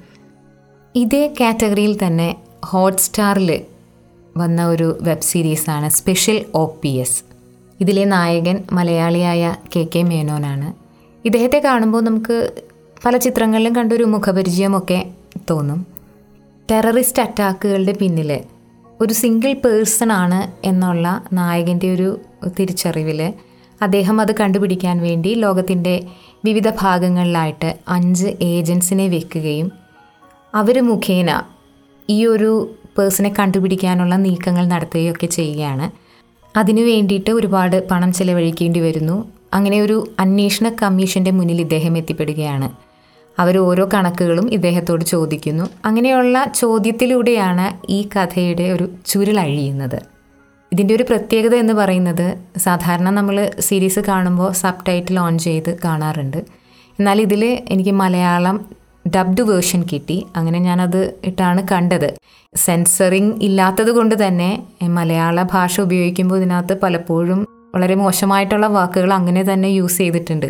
ഇതേ 0.95 1.35
കാറ്റഗറിയിൽ 1.41 1.95
തന്നെ 2.07 2.29
ഹോട്ട്സ്റ്റാറിൽ 2.65 3.51
വന്ന 4.39 4.61
ഒരു 4.67 4.89
വെബ് 5.01 5.27
സീരീസാണ് 5.31 5.89
സ്പെഷ്യൽ 5.91 6.39
ഒ 6.55 6.65
പി 6.83 6.93
എസ് 7.03 7.19
ഇതിലെ 7.81 8.05
നായകൻ 8.05 8.57
മലയാളിയായ 8.73 9.43
കെ 9.75 9.83
കെ 9.95 10.03
മേനോനാണ്. 10.03 10.69
ഇദ്ദേഹത്തെ 11.25 11.59
കാണുമ്പോൾ 11.65 12.03
നമുക്ക് 12.03 12.37
പല 13.05 13.17
ചിത്രങ്ങളിലും 13.17 13.73
കണ്ടൊരു 13.77 14.05
മുഖപരിചയമൊക്കെ 14.05 15.01
തോന്നും. 15.51 15.81
ടെററിസ്റ്റ് 16.69 17.23
അറ്റാക്കുകളുടെ 17.23 17.95
പിന്നിൽ 18.01 18.31
ഒരു 19.01 19.15
സിംഗിൾ 19.15 19.53
പേഴ്സൺ 19.65 20.11
ആണ് 20.13 20.41
എന്നുള്ള 20.67 21.07
നായകന്റെ 21.33 21.89
ഒരു 21.95 22.09
തിരിച്ചറിവിൽ 22.59 23.21
അദ്ദേഹം 23.81 24.17
അത് 24.21 24.33
കണ്ടുപിടിക്കാൻ 24.41 24.97
വേണ്ടി 25.03 25.31
ലോകത്തിന്റെ 25.35 25.95
വിവിധ 26.45 26.69
ഭാഗങ്ങളിലായിട്ട് 26.81 27.71
അഞ്ച് 27.89 28.29
ഏജൻസിനെ 28.47 29.07
വെക്കുകയും 29.09 29.69
അവർ 30.55 30.77
മുഖേന 30.89 31.31
ഈ 32.09 32.19
ഒരു 32.27 32.51
പേഴ്സണെ 32.99 33.33
കണ്ടുപിടിക്കാനുള്ള 33.39 34.17
നീക്കങ്ങൾ 34.17 34.67
നടത്തുകയൊക്കെ 34.67 35.27
ചെയ്യുകയാണ്. 35.27 35.91
അതിനു 36.57 36.83
വേണ്ടിയിട്ട് 36.83 37.31
ഒരുപാട് 37.31 37.89
പണം 37.91 38.13
ചെലവഴിക്കേണ്ടി 38.13 38.81
വരുന്നു. 38.81 39.17
അങ്ങനെ 39.55 39.81
ഒരു 39.81 40.09
അന്വേഷണ 40.19 40.69
കമ്മീഷന്റെ 40.83 41.31
മുന്നിൽ 41.31 41.61
ഇദ്ദേഹം 41.61 41.99
എത്തിപ്പെടുകയാണ്. 41.99 42.89
അവർ 43.39 43.59
ഓരോ 43.59 43.89
കണക്കുകളും 43.95 44.53
ഇദ്ദേഹത്തോട് 44.53 45.05
ചോദിക്കുന്നു. 45.05 45.65
അങ്ങനെയുള്ള 45.85 46.53
ചോദ്യത്തിലൂടെയാണ് 46.55 47.87
ഈ 47.91 48.09
കഥയുടെ 48.17 48.73
ഒരു 48.73 48.89
ചുരുളഴിയുന്നത് 49.07 49.99
ഇതിന്റെ 50.73 50.95
ഒരു 50.95 51.03
പ്രത്യേകത 51.03 51.55
എന്ന് 51.55 51.73
പറയുന്നത് 51.73 52.37
സാധാരണ 52.59 53.11
നമ്മൾ 53.11 53.51
സീരീസ് 53.61 54.01
കാണുമ്പോൾ 54.01 54.53
സബ് 54.53 54.87
ടൈറ്റിൽ 54.89 55.19
ഓൺ 55.19 55.39
ചെയ്ത് 55.39 55.79
കാണാറുണ്ട്. 55.85 56.37
എന്നാൽ 56.99 57.21
ഇതിൽ 57.21 57.63
എനിക്ക് 57.69 57.91
മലയാളം 57.91 58.78
ഡബ്ഡ് 59.15 59.43
വേർഷൻ 59.43 59.81
കിട്ടി. 59.93 60.27
അങ്ങനെ 60.37 60.59
ഞാനത് 60.59 61.15
ഇട്ടാണ് 61.25 61.63
കണ്ടത്. 61.73 62.09
സെൻസറിങ് 62.57 63.33
ഇല്ലാത്തത് 63.43 63.91
കൊണ്ട് 63.91 64.15
തന്നെ 64.27 64.51
മലയാള 64.99 65.43
ഭാഷ 65.43 65.81
ഉപയോഗിക്കുമ്പോൾ 65.81 66.37
ഇതിനകത്ത് 66.37 66.75
പലപ്പോഴും 66.83 67.47
വളരെ 67.75 67.95
മോശമായിട്ടുള്ള 67.95 68.67
വാക്കുകൾ 68.67 69.13
അങ്ങനെ 69.13 69.43
തന്നെ 69.53 69.69
യൂസ് 69.69 69.99
ചെയ്തിട്ടുണ്ട്. 69.99 70.49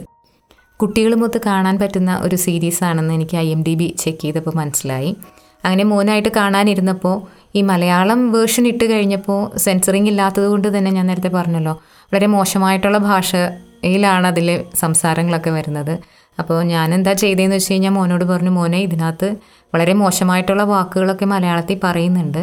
കുട്ടികളുമൊത്ത് 0.80 1.38
കാണാൻ 1.46 1.78
പറ്റുന്ന 1.78 2.20
ഒരു 2.22 2.36
സീരീസ് 2.36 2.84
ആണെന്ന് 2.84 3.14
എനിക്ക് 3.14 3.36
I 3.36 3.46
M 3.50 3.62
D 3.66 3.74
B 3.74 3.96
check 3.98 4.22
ചെയ്തപ്പോൾ 4.22 4.54
മനസ്സിലായി. 4.56 5.16
അങ്ങനെ 5.64 5.84
മോനായിട്ട് 5.84 6.28
കാണാനിരുന്നപ്പോൾ 6.36 7.16
ഈ 7.56 7.62
മലയാളം 7.62 8.20
വേർഷൻ 8.32 8.66
ഇട്ട് 8.66 8.84
കഴിഞ്ഞപ്പോൾ 8.84 9.58
സെൻസറിങ് 9.58 10.08
ഇല്ലാത്തത് 10.08 10.46
കൊണ്ട് 10.46 10.78
തന്നെ 10.78 10.90
ഞാൻ 10.90 11.06
നേരത്തെ 11.06 11.28
പറഞ്ഞല്ലോ 11.28 11.72
വളരെ 12.12 12.26
മോശമായിട്ടുള്ള 12.26 12.98
ഭാഷയിലാണ് 12.98 14.26
അതിൽ 14.26 14.64
സംസാരങ്ങളൊക്കെ 14.74 15.50
വരുന്നത്. 15.50 15.94
അപ്പോൾ 16.40 16.62
ഞാൻ 16.62 16.94
എന്താ 16.94 17.12
ചെയ്തതെന്ന് 17.12 17.56
വെച്ച് 17.56 17.72
കഴിഞ്ഞാൽ 17.72 17.90
മോനോട് 17.90 18.24
പറഞ്ഞു 18.24 18.50
മോനെ 18.50 18.78
ഇതിനകത്ത് 18.78 19.28
വളരെ 19.74 19.92
മോശമായിട്ടുള്ള 19.92 20.62
വാക്കുകളൊക്കെ 20.62 21.24
മലയാളത്തിൽ 21.24 21.80
പറയുന്നുണ്ട്. 21.84 22.42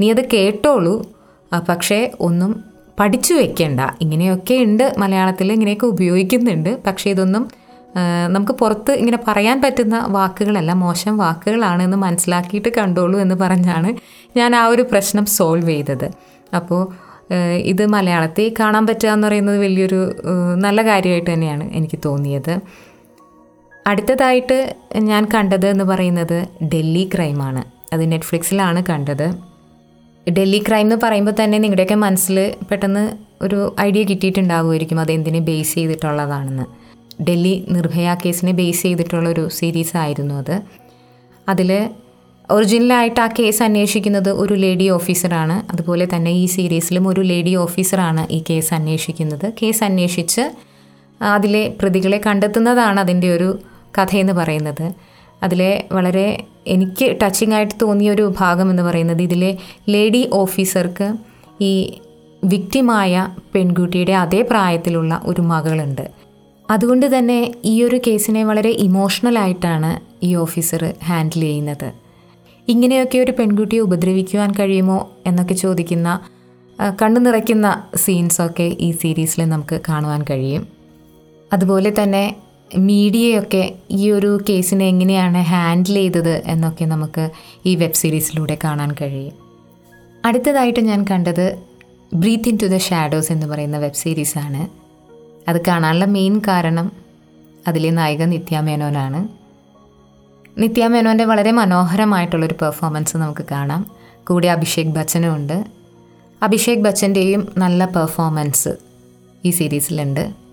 നീ 0.00 0.06
അത് 0.12 0.22
കേട്ടോളൂ. 0.28 0.94
പക്ഷേ 1.68 1.98
ഒന്നും 2.20 2.64
പഠിച്ചു 3.00 3.32
വെക്കണ്ട. 3.34 3.80
ഇങ്ങനെയൊക്കെ 4.00 4.54
ഉണ്ട് 4.54 4.94
മലയാളത്തിൽ 4.98 5.52
ഇങ്ങനെയൊക്കെ 5.52 5.86
ഉപയോഗിക്കുന്നുണ്ട്. 5.86 6.78
പക്ഷേ 6.86 7.10
ഇതൊന്നും 7.10 7.44
നമുക്ക് 8.30 8.52
പുറത്ത് 8.52 8.92
ഇങ്ങനെ 8.92 9.18
പറയാൻ 9.28 9.62
പറ്റുന്ന 9.62 9.96
വാക്കുകളല്ല 10.08 10.72
മോശം 10.72 11.16
വാക്കുകളാണെന്ന് 11.16 11.96
മനസ്സിലാക്കിയിട്ട് 11.96 12.70
കണ്ടോളൂ 12.78 13.16
എന്ന് 13.20 13.34
പറഞ്ഞാണ് 13.34 13.90
ഞാൻ 14.36 14.56
ആ 14.56 14.62
ഒരു 14.66 14.82
പ്രശ്നം 14.82 15.26
സോൾവ് 15.26 15.70
ചെയ്തത്. 15.70 16.08
അപ്പോൾ 16.56 16.80
ഇത് 17.52 17.86
മലയാളത്തിൽ 17.86 18.54
കാണാൻ 18.60 18.86
പറ്റുക 18.86 19.08
എന്ന് 19.08 19.26
പറയുന്നത് 19.26 19.58
വലിയൊരു 19.58 20.00
നല്ല 20.56 20.82
കാര്യമായിട്ട് 20.82 21.30
തന്നെയാണ് 21.32 21.64
എനിക്ക് 21.72 21.98
തോന്നിയത്. 22.04 22.54
അടുത്തതായിട്ട് 23.86 24.74
ഞാൻ 24.96 25.28
കണ്ടത് 25.34 25.66
എന്ന് 25.66 25.84
പറയുന്നത് 25.84 26.48
ഡൽഹി 26.62 27.10
ക്രൈമാണ് 27.14 27.62
അത് 27.94 28.12
നെറ്റ്ഫ്ലിക്സിലാണ് 28.12 28.84
കണ്ടത്. 28.90 29.26
ഡൽഹി 30.28 30.64
ക്രൈം 30.68 30.80
എന്ന് 30.80 30.96
പറയുമ്പോൾ 31.02 31.44
തന്നെ 31.44 31.58
നിങ്ങളുടെയൊക്കെ 31.58 31.94
മനസ്സിൽ 31.94 32.54
പെട്ടെന്ന് 32.70 33.04
ഒരു 33.42 33.74
ഐഡിയ 33.80 34.02
കിട്ടിയിട്ടുണ്ടാവുമായിരിക്കും. 34.02 35.00
അത് 35.00 35.12
എന്തിനെ 35.12 35.38
ബേസ് 35.38 35.74
ചെയ്തിട്ടുള്ളതാണെന്ന്. 35.74 36.64
ഡൽഹി 37.22 37.66
നിർഭയ 37.70 38.16
കേസിനെ 38.24 38.52
ബേസ് 38.52 38.82
ചെയ്തിട്ടുള്ള 38.82 39.28
ഒരു 39.28 39.48
സീരീസ് 39.48 39.96
ആയിരുന്നു 39.96 40.34
അത്. 40.34 40.62
അതിൽ 41.48 41.88
ഒറിജിനലായിട്ട് 42.50 43.20
ആ 43.20 43.26
കേസ് 43.26 43.62
അന്വേഷിക്കുന്നത് 43.62 44.30
ഒരു 44.30 44.54
ലേഡി 44.54 44.88
ഓഫീസറാണ് 44.88 45.72
അതുപോലെ 45.72 46.08
തന്നെ 46.16 46.30
ഈ 46.30 46.46
സീരീസിലും 46.46 47.08
ഒരു 47.08 47.20
ലേഡി 47.20 47.54
ഓഫീസറാണ് 47.56 48.32
ഈ 48.32 48.42
കേസ് 48.50 48.74
അന്വേഷിക്കുന്നത്. 48.74 49.52
കേസ് 49.62 49.84
അന്വേഷിച്ച് 49.84 50.50
അതിലെ 51.20 51.74
പ്രതികളെ 51.82 52.20
കണ്ടെത്തുന്നതാണ് 52.26 53.00
അതിന്റെ 53.00 53.28
ഒരു 53.36 53.58
കഥയെന്ന് 53.98 54.32
പറയുന്നത്. 54.32 54.94
അതിലെ 55.42 55.84
വളരെ 55.92 56.44
എനിക്ക് 56.66 57.16
ടച്ചിങ് 57.22 57.52
ആയിട്ട് 57.52 57.74
തോന്നിയ 57.82 58.10
ഒരു 58.10 58.34
ഭാഗം 58.38 58.70
എന്ന് 58.70 58.82
പറയുന്നത് 58.82 59.22
ഇതിലെ 59.22 59.58
ലേഡി 59.88 60.30
ഓഫീസർക്ക് 60.32 61.12
ഈ 61.60 62.00
വിക്റ്റിമായ 62.44 63.28
പെൺകുട്ടിയുടെ 63.54 64.12
അതേ 64.12 64.42
പ്രായത്തിലുള്ള 64.42 65.22
ഒരു 65.24 65.40
മകളുണ്ട്. 65.40 66.10
അതുകൊണ്ട് 66.70 67.18
തന്നെ 67.18 67.52
ഈ 67.64 67.82
ഒരു 67.82 68.00
കേസിനെ 68.06 68.44
വളരെ 68.44 68.70
ഇമോഷണലായിട്ടാണ് 68.70 69.90
ഈ 70.24 70.34
ഓഫീസർ 70.34 70.94
ഹാൻഡിൽ 71.04 71.40
ചെയ്യുന്നത്. 71.40 71.92
ഇങ്ങനെയൊക്കെ 72.68 73.18
ഒരു 73.18 73.32
പെൺകുട്ടിയെ 73.38 73.80
ഉപദ്രവിക്കുവാൻ 73.80 74.50
കഴിയുമോ 74.52 75.10
എന്നൊക്കെ 75.26 75.54
ചോദിക്കുന്ന 75.54 76.20
കണ്ണു 77.02 77.20
നിറയ്ക്കുന്ന 77.20 77.84
സീൻസൊക്കെ 77.96 78.76
ഈ 78.80 78.90
സീരീസിൽ 78.90 79.44
നമുക്ക് 79.44 79.80
കാണുവാൻ 79.88 80.24
കഴിയും. 80.30 80.68
അതുപോലെ 81.52 81.92
തന്നെ 82.02 82.24
മീഡിയയൊക്കെ 82.76 83.74
ഈ 83.90 84.10
ഒരു 84.10 84.40
കേസിനെ 84.48 84.88
എങ്ങനെയാണ് 84.88 85.38
ഹാൻഡിൽ 85.38 85.94
ചെയ്തത് 85.94 86.42
എന്നൊക്കെ 86.46 86.84
നമുക്ക് 86.84 87.30
ഈ 87.66 87.74
വെബ് 87.74 87.92
സീരീസിലൂടെ 87.92 88.58
കാണാൻ 88.64 88.92
കഴിയും. 89.00 89.32
അടുത്തതായിട്ട് 90.24 90.80
ഞാൻ 90.80 91.04
കണ്ടത് 91.10 91.58
breathe 92.14 92.48
in 92.48 92.58
to 92.62 92.66
the 92.66 92.76
shadows 92.76 93.32
എന്ന് 93.32 93.46
പറയുന്ന 93.46 93.78
വെബ് 93.78 93.94
സീരീസാണ് 93.94 94.68
അത് 95.50 95.60
കാണാനുള്ള 95.68 96.04
മെയിൻ 96.04 96.40
കാരണം 96.48 96.92
അതിലെ 97.68 97.90
നായിക 97.90 98.22
നിത്യ 98.22 98.60
മേനോനാണ്. 98.60 99.28
നിത്യ 100.60 100.86
മേനോന്റെ 100.86 101.24
വളരെ 101.24 101.50
മനോഹരമായിട്ടുള്ളൊരു 101.50 102.54
പെർഫോമൻസ് 102.62 103.16
നമുക്ക് 103.16 103.44
കാണാം. 103.50 103.90
കൂടെ 104.28 104.48
അഭിഷേക് 104.48 104.86
ബച്ചനും 104.86 105.36
ഉണ്ട്. 105.36 105.64
അഭിഷേക് 106.42 106.78
ബച്ചന്റെയും 106.78 107.48
നല്ല 107.56 107.84
പെർഫോമൻസ് 107.84 108.68
ഈ 109.44 109.50
സീരീസിലുണ്ട് 109.50 110.43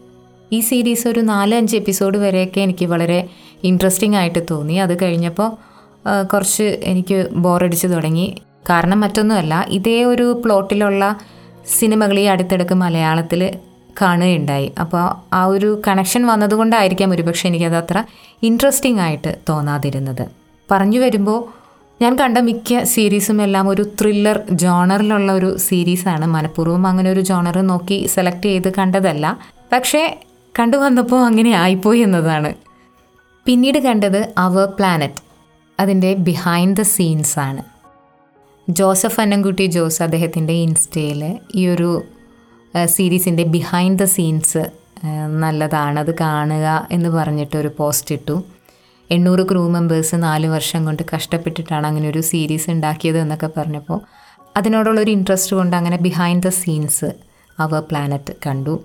ഈ 0.52 0.60
സീരീസ് 0.60 1.08
ഒരു 1.08 1.20
നാല് 1.20 1.56
അഞ്ച് 1.56 1.76
എപ്പിസോഡ് 1.76 2.18
വരെയൊക്കെ 2.18 2.62
എനിക്ക് 2.62 2.86
വളരെ 2.86 3.28
ഇൻട്രസ്റ്റിംഗ് 3.64 4.18
ആയിട്ട് 4.18 4.42
തോന്നി. 4.52 4.74
അത് 4.74 5.02
കഴിഞ്ഞപ്പോൾ 5.02 5.50
കുറച്ച് 6.34 6.64
എനിക്ക് 6.64 7.28
ബോറടിച്ച് 7.32 7.88
തുടങ്ങി. 7.88 8.28
കാരണം 8.70 9.00
മറ്റൊന്നുമല്ല 9.00 9.66
ഇതേ 9.70 10.04
ഒരു 10.04 10.42
പ്ലോട്ടിലുള്ള 10.46 11.20
സിനിമകൾ 11.80 12.20
ഈ 12.20 12.24
അടുത്തിടക്ക് 12.24 12.74
മലയാളത്തിൽ 12.74 13.42
കാണുകയുണ്ടായി. 14.02 14.72
അപ്പോൾ 14.80 15.04
ആ 15.34 15.46
ഒരു 15.46 15.82
കണക്ഷൻ 15.88 16.28
വന്നതുകൊണ്ടായിരിക്കാം 16.28 17.12
ഒരുപക്ഷെ 17.12 17.48
എനിക്കത് 17.48 17.76
അത്ര 17.76 18.04
ഇൻട്രസ്റ്റിംഗ് 18.44 19.02
ആയിട്ട് 19.02 19.36
തോന്നാതിരുന്നത്. 19.50 20.26
പറഞ്ഞു 20.72 21.00
വരുമ്പോൾ 21.00 21.40
ഞാൻ 22.02 22.16
കണ്ട 22.16 22.38
മിക്ക 22.38 22.84
സീരീസും 22.84 23.42
എല്ലാം 23.42 23.68
ഒരു 23.68 23.84
ത്രില്ലർ 24.00 24.38
ജോണറിലുള്ള 24.52 25.32
ഒരു 25.32 25.58
സീരീസാണ്. 25.58 26.26
മനഃപൂർവം 26.26 26.88
അങ്ങനെ 26.88 27.12
ഒരു 27.12 27.22
ജോണർ 27.22 27.58
നോക്കി 27.62 28.08
സെലക്ട് 28.14 28.44
ചെയ്ത് 28.44 28.70
കണ്ടതല്ല. 28.78 29.38
പക്ഷേ 29.74 30.18
കണ്ടു 30.60 30.78
വന്നപ്പോൾ 30.78 31.26
അങ്ങനെ 31.26 31.52
ആയിപ്പോയി 31.52 32.00
എന്നതാണ്. 32.00 32.54
പിന്നീട് 33.46 33.78
കണ്ടത് 33.78 34.34
അവർ 34.38 34.66
പ്ലാനറ്റ് 34.66 35.22
അതിന്റെ 35.80 36.14
ബിഹൈൻഡ് 36.14 36.78
ദ 36.78 36.82
സീൻസ് 36.82 37.40
ആണ്. 37.40 37.64
ജോസഫ് 38.70 39.22
അന്നംകുട്ടി 39.22 39.66
ജോസ് 39.66 40.04
അദ്ദേഹത്തിന്റെ 40.04 40.54
ഇൻസ്റ്റയിൽ 40.54 41.40
ഈ 41.56 41.68
ഒരു 41.68 42.04
സീരീസിന്റെ 42.86 43.44
ബിഹൈൻഡ് 43.44 44.00
ദ 44.00 44.04
സീൻസ് 44.04 44.72
നല്ലതാണ് 45.40 46.00
അത് 46.00 46.18
കാണുക 46.18 46.88
എന്ന് 46.92 47.10
പറഞ്ഞിട്ട് 47.10 47.56
ഒരു 47.58 47.72
പോസ്റ്റ് 47.78 48.16
ഇട്ടു. 48.16 48.44
എണ്ണൂറ് 49.12 49.50
ക്രൂ 49.52 49.70
മെമ്പേഴ്സ് 49.70 50.16
നാല് 50.16 50.48
വർഷം 50.48 50.86
കൊണ്ട് 50.86 51.04
കഷ്ടപ്പെട്ടിട്ടാണ് 51.16 51.88
അങ്ങനെ 51.88 52.10
ഒരു 52.10 52.22
സീരീസ് 52.22 52.70
ഉണ്ടാക്കിയത് 52.70 53.18
എന്നൊക്കെ 53.18 53.50
പറഞ്ഞപ്പോൾ 53.58 54.02
അതിനോടുള്ളൊരു 54.58 55.12
ഇൻട്രസ്റ്റ് 55.12 55.56
കൊണ്ട് 55.56 55.76
അങ്ങനെ 55.78 55.98
behind 55.98 56.44
the 56.44 56.50
scenes 56.50 57.12
our 57.60 57.80
planet 57.80 58.34
കണ്ടു. 58.48 58.84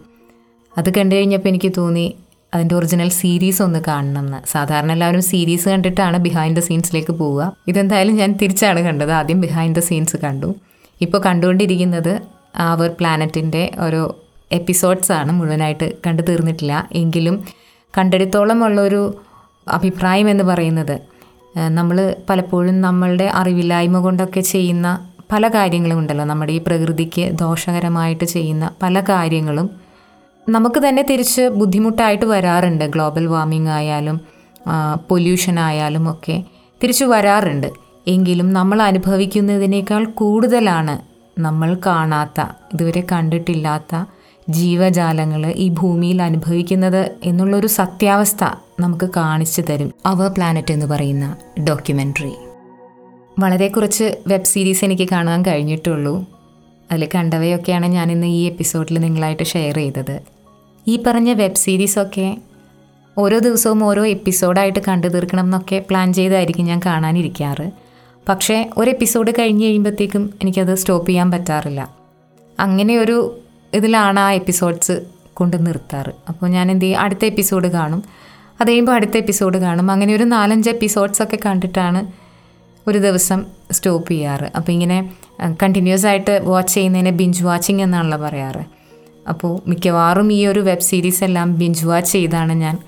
അത് 0.79 0.95
കണ്ടു 0.95 1.15
കഴിഞ്ഞപ്പോൾ 1.15 1.49
എനിക്ക് 1.49 1.73
തോന്നി 1.79 2.17
അതിന്റെ 2.55 2.75
ഒറിജിനൽ 2.75 3.09
സീരീസ് 3.09 3.63
ഒന്ന് 3.63 3.81
കാണണം 3.89 4.21
എന്ന് 4.21 4.41
സാധാരണ 4.53 4.93
എല്ലാവരും 4.93 5.23
സീരീസ് 5.23 5.69
കണ്ടിട്ടാണ് 5.69 6.19
ബിഹൈൻഡ് 6.19 6.57
ദ 6.57 6.61
സീൻസിലേക്ക് 6.61 7.13
പോവുക. 7.13 7.57
ഇതെന്തായാലും 7.69 8.17
ഞാൻ 8.17 8.33
തിരിച്ചാണ് 8.43 8.81
കണ്ടത്. 8.81 9.13
ആദ്യം 9.13 9.41
ബിഹൈൻഡ് 9.41 9.77
ദ 9.77 9.79
സീൻസ് 9.79 10.17
കണ്ടു. 10.17 10.55
ഇപ്പോൾ 11.01 11.19
കണ്ടുകൊണ്ടിരിക്കുന്നത് 11.19 12.21
അവർ 12.57 12.91
പ്ലാനറ്റിന്റെ 13.01 13.71
ഓരോ 13.81 14.03
എപ്പിസോഡ്സാണ് 14.53 15.33
മുഴുവനായിട്ട് 15.33 15.93
കണ്ടു 16.07 16.23
തീർന്നിട്ടില്ല. 16.23 16.89
എങ്കിലും 16.93 17.45
കണ്ടെടുത്തോളം 17.99 18.65
ഉള്ളൊരു 18.65 19.03
അഭിപ്രായം 19.69 20.31
എന്ന് 20.31 20.45
പറയുന്നത് 20.45 21.01
നമ്മൾ 21.69 22.17
പലപ്പോഴും 22.31 22.81
നമ്മളുടെ 22.81 23.25
അറിവില്ലായ്മ 23.25 23.99
കൊണ്ടൊക്കെ 23.99 24.41
ചെയ്യുന്ന 24.41 25.09
പല 25.33 25.49
കാര്യങ്ങളും 25.49 25.99
ഉണ്ടല്ലോ. 25.99 26.25
നമ്മുടെ 26.25 26.53
ഈ 26.53 26.61
പ്രകൃതിക്ക് 26.67 27.33
ദോഷകരമായിട്ട് 27.41 28.25
ചെയ്യുന്ന 28.25 28.71
പല 28.83 29.01
കാര്യങ്ങളും 29.01 29.86
നമുക്ക് 30.49 30.81
തന്നെ 30.89 31.03
തിരിച്ച് 31.11 31.49
ബുദ്ധിമുട്ടായിട്ട് 31.49 32.25
വരാറുണ്ട്. 32.25 32.85
ഗ്ലോബൽ 32.85 33.27
വാർമിംഗ് 33.27 33.69
ആയാലും 33.69 34.21
പൊല്യൂഷൻ 35.09 35.59
ആയാലും 35.61 36.11
ഒക്കെ 36.11 36.45
തിരിച്ചു 36.83 37.05
വരാറുണ്ട്. 37.05 37.67
എങ്കിലും 38.07 38.53
നമ്മൾ 38.53 38.83
അനുഭവിക്കുന്നതിനേക്കാൾ 38.83 40.05
കൂടുതലാണ് 40.05 40.95
നമ്മൾ 41.41 41.77
കാണാത്ത 41.87 42.41
ഇതുവരെ 42.75 43.03
കണ്ടിട്ടില്ലാത്ത 43.13 44.05
ജീവജാലങ്ങൾ 44.49 45.47
ഈ 45.47 45.69
ഭൂമിയിൽ 45.69 46.23
അനുഭവിക്കുന്നത് 46.23 47.03
എന്നുള്ളൊരു 47.23 47.67
സത്യാവസ്ഥ 47.67 48.45
നമുക്ക് 48.81 49.11
കാണിച്ചു 49.17 49.63
തരും. 49.71 49.91
അവർ 50.07 50.29
പ്ലാനറ്റ് 50.31 50.73
എന്ന് 50.73 50.87
പറയുന്ന 50.87 51.37
ഡോക്യുമെന്ററി 51.69 52.35
വളരെ 53.39 53.69
കുറച്ച് 53.69 54.07
വെബ് 54.27 54.45
സീരീസ് 54.45 54.85
എനിക്ക് 54.85 55.09
കാണാൻ 55.13 55.43
കഴിഞ്ഞിട്ടുള്ളൂ. 55.43 56.27
അതിൽ 56.93 57.09
കണ്ടവയൊക്കെയാണ് 57.15 57.87
ഞാൻ 57.87 58.13
ഇന്ന് 58.13 58.27
ഈ 58.27 58.43
എപ്പിസോഡിൽ 58.47 58.99
നിങ്ങളായിട്ട് 58.99 59.43
ഷെയർ 59.43 59.77
ചെയ്തത്. 59.77 60.36
ഈ 60.89 61.03
പറഞ്ഞ 61.07 61.33
വെബ് 61.33 61.55
സീരീസൊക്കെ 61.55 62.39
ഓരോ 63.19 63.39
ദിവസവും 63.39 63.85
ഓരോ 63.85 64.07
എപ്പിസോഡായിട്ട് 64.07 64.79
കണ്ടു 64.89 65.07
തീർക്കണം 65.07 65.45
എന്നൊക്കെ 65.45 65.85
പ്ലാൻ 65.91 66.13
ചെയ്തായിരിക്കും 66.13 66.65
ഞാൻ 66.65 66.81
കാണാനിരിക്കാറ്. 66.87 67.71
പക്ഷേ 68.29 68.71
ഒരു 68.77 68.91
എപ്പിസോഡ് 68.91 69.33
കഴിഞ്ഞ് 69.39 69.65
കഴിയുമ്പോഴത്തേക്കും 69.65 70.35
എനിക്കത് 70.43 70.75
സ്റ്റോപ്പ് 70.75 71.09
ചെയ്യാൻ 71.09 71.31
പറ്റാറില്ല. 71.31 71.91
അങ്ങനെ 72.61 72.99
ഒരു 72.99 73.39
ഇതിലാണ് 73.75 74.21
ആ 74.21 74.33
എപ്പിസോഡ്സ് 74.33 75.03
കൊണ്ട് 75.35 75.67
നിർത്താറ്. 75.67 76.13
അപ്പോൾ 76.29 76.47
ഞാൻ 76.47 76.71
എന്ത് 76.71 76.85
ചെയ്യും? 76.85 77.01
അടുത്ത 77.01 77.25
എപ്പിസോഡ് 77.25 77.69
കാണും. 77.69 78.05
അത് 78.61 78.69
കഴിയുമ്പോൾ 78.69 78.93
അടുത്ത 78.93 79.17
എപ്പിസോഡ് 79.17 79.59
കാണും. 79.59 79.91
അങ്ങനെ 79.91 80.15
ഒരു 80.15 80.25
നാലഞ്ച് 80.25 80.71
എപ്പിസോഡ്സ് 80.71 81.23
ഒക്കെ 81.23 81.39
കണ്ടിട്ടാണ് 81.47 82.07
ഒരു 82.89 82.99
ദിവസം 82.99 83.47
സ്റ്റോപ്പ് 83.73 84.11
ചെയ്യാറ്. 84.11 84.51
അപ്പോൾ 84.57 84.73
ഇങ്ങനെ 84.73 85.11
കണ്ടിന്യൂസ് 85.63 86.07
ആയിട്ട് 86.07 86.41
വാച്ച് 86.45 86.75
ചെയ്യുന്നതിനെ 86.75 87.11
ബിഞ്ച് 87.11 87.45
വാച്ചിങ് 87.45 87.83
എന്നാണല്ലോ 87.83 88.19
പറയാറ്. 88.19 88.76
അപ്പോൾ 89.29 89.69
മിക്കവാറും 89.69 90.33
ഈ 90.33 90.47
ഒരു 90.47 90.61
വെബ് 90.61 90.81
സീരീസ് 90.81 91.25
എല്ലാം 91.25 91.59
ബിഞ്ച് 91.59 91.87
വാച്ച് 91.87 92.13
ചെയ്താണ് 92.13 92.53
ഞാൻ 92.53 92.79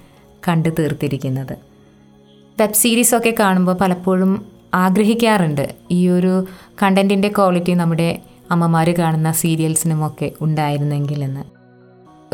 കണ്ടു 0.48 0.68
തീർത്തിരിക്കുന്നത്. 0.68 1.56
വെബ് 2.60 2.74
സീരീസൊക്കെ 2.74 3.34
കാണുമ്പോൾ 3.40 3.72
പലപ്പോഴും 3.72 4.46
ആഗ്രഹിക്കാറുണ്ട് 4.74 5.74
ഈ 5.90 6.08
ഒരു 6.08 6.46
കണ്ടന്റിന്റെ 6.82 7.28
ക്വാളിറ്റി 7.28 7.72
നമ്മുടെ 7.72 8.22
അമ്മമാർ 8.50 8.90
കാണുന്ന 8.90 9.32
സീരിയൽസിനുമൊക്കെ 9.32 10.32
ഉണ്ടായിരുന്നെങ്കിൽ 10.40 11.24
എന്ന്. 11.24 11.44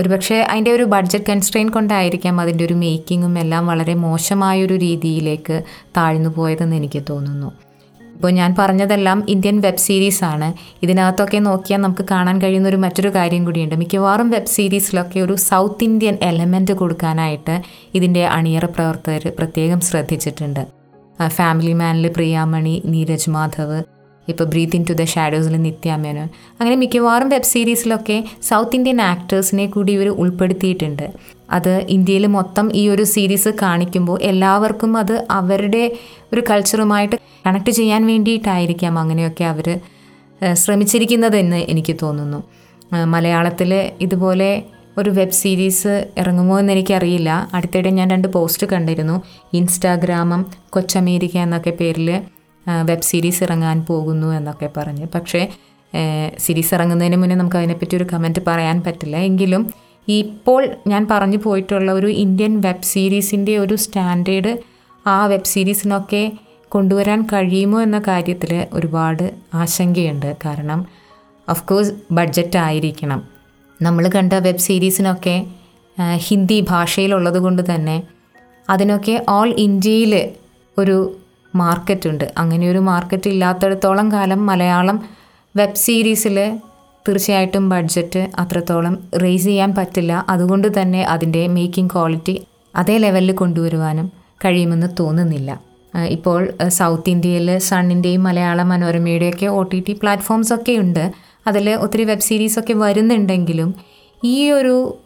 ഒരുപക്ഷെ 0.00 0.40
അതിന്റെ 0.40 0.72
ഒരു 0.72 0.82
ബഡ്ജറ്റ് 0.82 1.24
കൺസ്ട്രെയിൻ 1.28 1.68
കൊണ്ടായിരിക്കാം 1.68 2.40
അതിന്റെ 2.40 2.64
ഒരു 2.64 2.74
മേക്കിങ്ങും 2.74 3.38
എല്ലാം 3.38 3.66
വളരെ 3.66 3.94
മോശമായൊരു 3.94 4.74
രീതിയിലേക്ക് 4.74 5.62
താഴ്ന്നു 5.96 6.30
പോയതെന്ന് 6.30 6.76
എനിക്ക് 6.76 7.02
തോന്നുന്നു. 7.10 7.52
ഇപ്പോൾ 8.14 8.30
ഞാൻ 8.30 8.54
പറഞ്ഞതെല്ലാം 8.58 9.24
ഇന്ത്യൻ 9.28 9.60
വെബ് 9.60 9.76
സീരീസ് 9.76 10.24
ആണ്. 10.24 10.52
ഇതിനകത്തൊക്കെ 10.82 11.38
നോക്കിയാൽ 11.38 11.80
നമുക്ക് 11.80 12.04
കാണാൻ 12.10 12.42
കഴിയുന്ന 12.42 12.68
ഒരു 12.68 12.76
മറ്റൊരു 12.76 13.08
കാര്യം 13.08 13.44
കൂടിയുണ്ട്. 13.44 13.74
മിക്കവാറും 13.74 14.30
വെബ് 14.30 14.46
സീരീസിലൊക്കെ 14.46 15.20
ഒരു 15.20 15.36
സൗത്ത് 15.36 15.84
ഇന്ത്യൻ 15.84 16.18
എലമെന്റ് 16.22 16.72
കൊടുക്കാനായിട്ട് 16.72 17.62
ഇതിന്റെ 17.94 18.26
അണിയറ 18.26 18.64
പ്രവർത്തകർ 18.64 19.32
പ്രത്യേകം 19.38 19.80
ശ്രദ്ധിച്ചിട്ടുണ്ട്. 19.80 20.66
ഫാമിലി 21.26 21.72
മാനിൽ 21.72 22.08
പ്രിയാമണി 22.08 22.82
നീരജ് 22.84 23.30
മാധവ് 23.30 23.93
ഇപ്പോൾ 24.28 24.44
ബ്രീത്ത് 24.44 24.76
ഇൻ 24.76 24.84
ടു 24.90 24.92
ദ 24.92 25.04
ഷാഡോസിൽ 25.04 25.54
നിത്യ 25.66 25.96
മേനോൻ 26.02 26.28
അങ്ങനെ 26.60 26.76
മിക്കവാറും 26.76 27.28
വെബ് 27.28 27.50
സീരീസിലൊക്കെ 27.52 28.16
സൗത്ത് 28.48 28.76
ഇന്ത്യൻ 28.76 29.00
ആക്ടേഴ്സിനെ 29.02 29.66
കൂടി 29.66 29.92
ഇവർ 29.92 30.08
ഉൾപ്പെടുത്തിയിട്ടുണ്ട്. 30.22 31.06
അത് 31.50 31.74
ഇന്ത്യയിൽ 31.96 32.26
മൊത്തം 32.26 32.66
ഈ 32.74 32.88
ഒരു 32.88 33.04
സീരീസ് 33.14 33.50
കാണിക്കുമ്പോൾ 33.62 34.18
എല്ലാവർക്കും 34.22 34.92
അത് 34.96 35.16
അവരുടെ 35.30 35.84
ഒരു 36.32 36.42
കൾച്ചറുമായിട്ട് 36.50 37.16
കണക്ട് 37.46 37.70
ചെയ്യാൻ 37.70 38.02
വേണ്ടിയിട്ടായിരിക്കാം 38.06 38.94
അങ്ങനെയൊക്കെ 38.98 39.44
അവർ 39.44 39.66
ശ്രമിച്ചിരിക്കുന്നതെന്ന് 40.52 41.56
എനിക്ക് 41.56 41.94
തോന്നുന്നു. 42.02 42.40
മലയാളത്തിൽ 43.14 43.70
ഇതുപോലെ 44.00 44.62
ഒരു 44.98 45.10
വെബ് 45.10 45.36
സീരീസ് 45.42 45.92
ഇറങ്ങുമോ 46.18 46.58
എന്ന് 46.58 46.72
എനിക്കറിയില്ല 46.72 47.30
അടുത്തിടെ 47.54 47.90
ഞാൻ 47.90 48.08
രണ്ട് 48.10 48.28
പോസ്റ്റ് 48.28 48.66
കണ്ടിരുന്നു. 48.72 49.16
ഇൻസ്റ്റാഗ്രാമം 49.52 50.42
കൊച്ചമേരിക്ക 50.70 51.36
എന്നൊക്കെ 51.36 51.72
പേരിൽ 51.80 52.08
വെബ് 52.68 53.02
സീരീസ് 53.02 53.42
ഇറങ്ങാൻ 53.42 53.84
പോകുന്നു 53.88 54.26
എന്നൊക്കെ 54.26 54.70
പറഞ്ഞ്. 54.76 55.06
പക്ഷേ 55.14 55.48
സീരീസ് 56.36 56.74
ഇറങ്ങുന്നതിന് 56.74 57.16
മുന്നേ 57.16 57.36
നമുക്ക് 57.36 57.56
അതിനെപ്പറ്റി 57.56 57.96
ഒരു 57.96 58.06
കമന്റ് 58.12 58.40
പറയാൻ 58.46 58.82
പറ്റില്ല. 58.86 59.16
എങ്കിലും 59.16 59.70
ഇപ്പോൾ 60.08 60.62
ഞാൻ 60.86 61.06
പറഞ്ഞു 61.10 61.36
പോയിട്ടുള്ള 61.36 61.92
ഒരു 61.92 62.06
ഇന്ത്യൻ 62.06 62.60
വെബ് 62.60 62.82
സീരീസിന്റെ 62.82 63.58
ഒരു 63.58 63.74
സ്റ്റാൻഡേർഡ് 63.74 64.58
ആ 65.06 65.26
വെബ് 65.26 65.44
സീരീസിനൊക്കെ 65.44 66.32
കൊണ്ടുവരാൻ 66.68 67.22
കഴിയുമോ 67.22 67.82
എന്ന 67.82 67.98
കാര്യത്തിൽ 68.08 68.66
ഒരുപാട് 68.72 69.34
ആശങ്കയുണ്ട്. 69.54 70.36
കാരണം 70.44 70.86
ഓഫ് 71.48 71.64
കോഴ്സ് 71.64 71.92
ബഡ്ജറ്റ് 72.10 72.58
ആയിരിക്കണം. 72.58 73.22
നമ്മൾ 73.82 74.08
കണ്ട 74.08 74.32
വെബ് 74.32 74.58
സീരീസിനൊക്കെ 74.58 75.46
ഹിന്ദി 76.16 76.60
ഭാഷയിലുള്ളത് 76.70 77.38
കൊണ്ട് 77.38 77.74
തന്നെ 77.74 78.02
അതിനൊക്കെ 78.70 79.24
ഓൾ 79.28 79.48
ഇന്ത്യയിൽ 79.48 80.30
ഒരു 80.78 81.16
മാർക്കറ്റുണ്ട്. 81.54 82.32
അങ്ങനെയൊരു 82.38 82.78
മാർക്കറ്റ് 82.78 83.30
ഇല്ലാത്തിടത്തോളം 83.30 84.12
കാലം 84.12 84.46
മലയാളം 84.46 85.02
വെബ് 85.56 85.74
സീരീസിൽ 85.74 86.58
തീർച്ചയായിട്ടും 87.08 87.68
ബഡ്ജറ്റ് 87.68 88.30
അത്രത്തോളം 88.38 88.98
റേസ് 89.22 89.44
ചെയ്യാൻ 89.44 89.74
പറ്റില്ല. 89.74 90.24
അതുകൊണ്ട് 90.28 90.80
തന്നെ 90.80 91.02
അതിന്റെ 91.04 91.46
മേക്കിംഗ് 91.46 91.90
ക്വാളിറ്റി 91.92 92.36
അതേ 92.76 92.96
ലെവലിൽ 92.96 93.32
കൊണ്ടുവരുവാനും 93.32 94.12
കഴിയുമെന്ന് 94.44 94.86
തോന്നുന്നില്ല. 95.00 95.60
ഇപ്പോൾ 96.08 96.52
സൗത്ത് 96.68 97.10
ഇന്ത്യയിൽ 97.10 97.58
സണ്ണിന്റെയും 97.58 98.22
മലയാള 98.22 98.62
മനോരമയുടെയൊക്കെ 98.62 99.46
ഒ 99.46 99.62
ടി 99.62 99.84
ടി 99.88 99.92
പ്ലാറ്റ്ഫോംസ് 99.92 100.54
ഒക്കെ 100.54 100.72
ഉണ്ട്. 100.72 101.12
അതിൽ 101.46 101.70
ഒത്തിരി 101.70 102.04
വെബ് 102.04 102.20
സീരീസൊക്കെ 102.20 102.72
വരുന്നുണ്ടെങ്കിലും 102.72 103.74
ഈ 104.24 104.50
ഒരു 104.50 104.98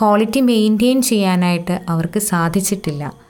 ക്വാളിറ്റി 0.00 0.40
മെയിന്റെയിൻ 0.40 1.02
ചെയ്യാനായിട്ട് 1.02 1.80
അവർക്ക് 1.88 2.20
സാധിച്ചിട്ടില്ല. 2.20 3.23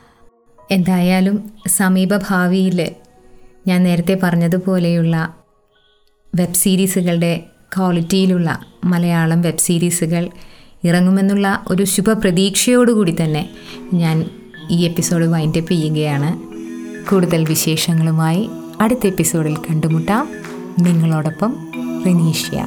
എന്തായാലും 0.71 1.51
സമീപഭാവിയിൽ 1.67 2.95
ഞാൻ 3.67 3.83
നേരത്തെ 3.83 4.19
പറഞ്ഞതുപോലെയുള്ള 4.23 5.35
വെബ് 6.35 6.55
സീരീസുകളുടെ 6.55 7.45
ക്വാളിറ്റിയിലുള്ള 7.77 8.61
മലയാളം 8.85 9.43
വെബ് 9.43 9.59
സീരീസുകൾ 9.59 10.29
ഇറങ്ങുമെന്നുള്ള 10.85 11.65
ഒരു 11.69 11.85
ശുഭപ്രതീക്ഷയോടുകൂടി 11.85 13.17
തന്നെ 13.23 13.51
ഞാൻ 13.95 14.31
ഈ 14.71 14.85
എപ്പിസോഡ് 14.85 15.25
വൈൻഡപ്പ് 15.25 15.73
ചെയ്യുകയാണ്. 15.73 16.55
കൂടുതൽ 17.11 17.45
വിശേഷങ്ങളുമായി 17.45 18.51
അടുത്ത 18.81 19.07
എപ്പിസോഡിൽ 19.07 19.57
കണ്ടുമുട്ടാം. 19.57 20.29
നിങ്ങളോടൊപ്പം 20.79 21.57
റിനീഷ്യ. 22.07 22.67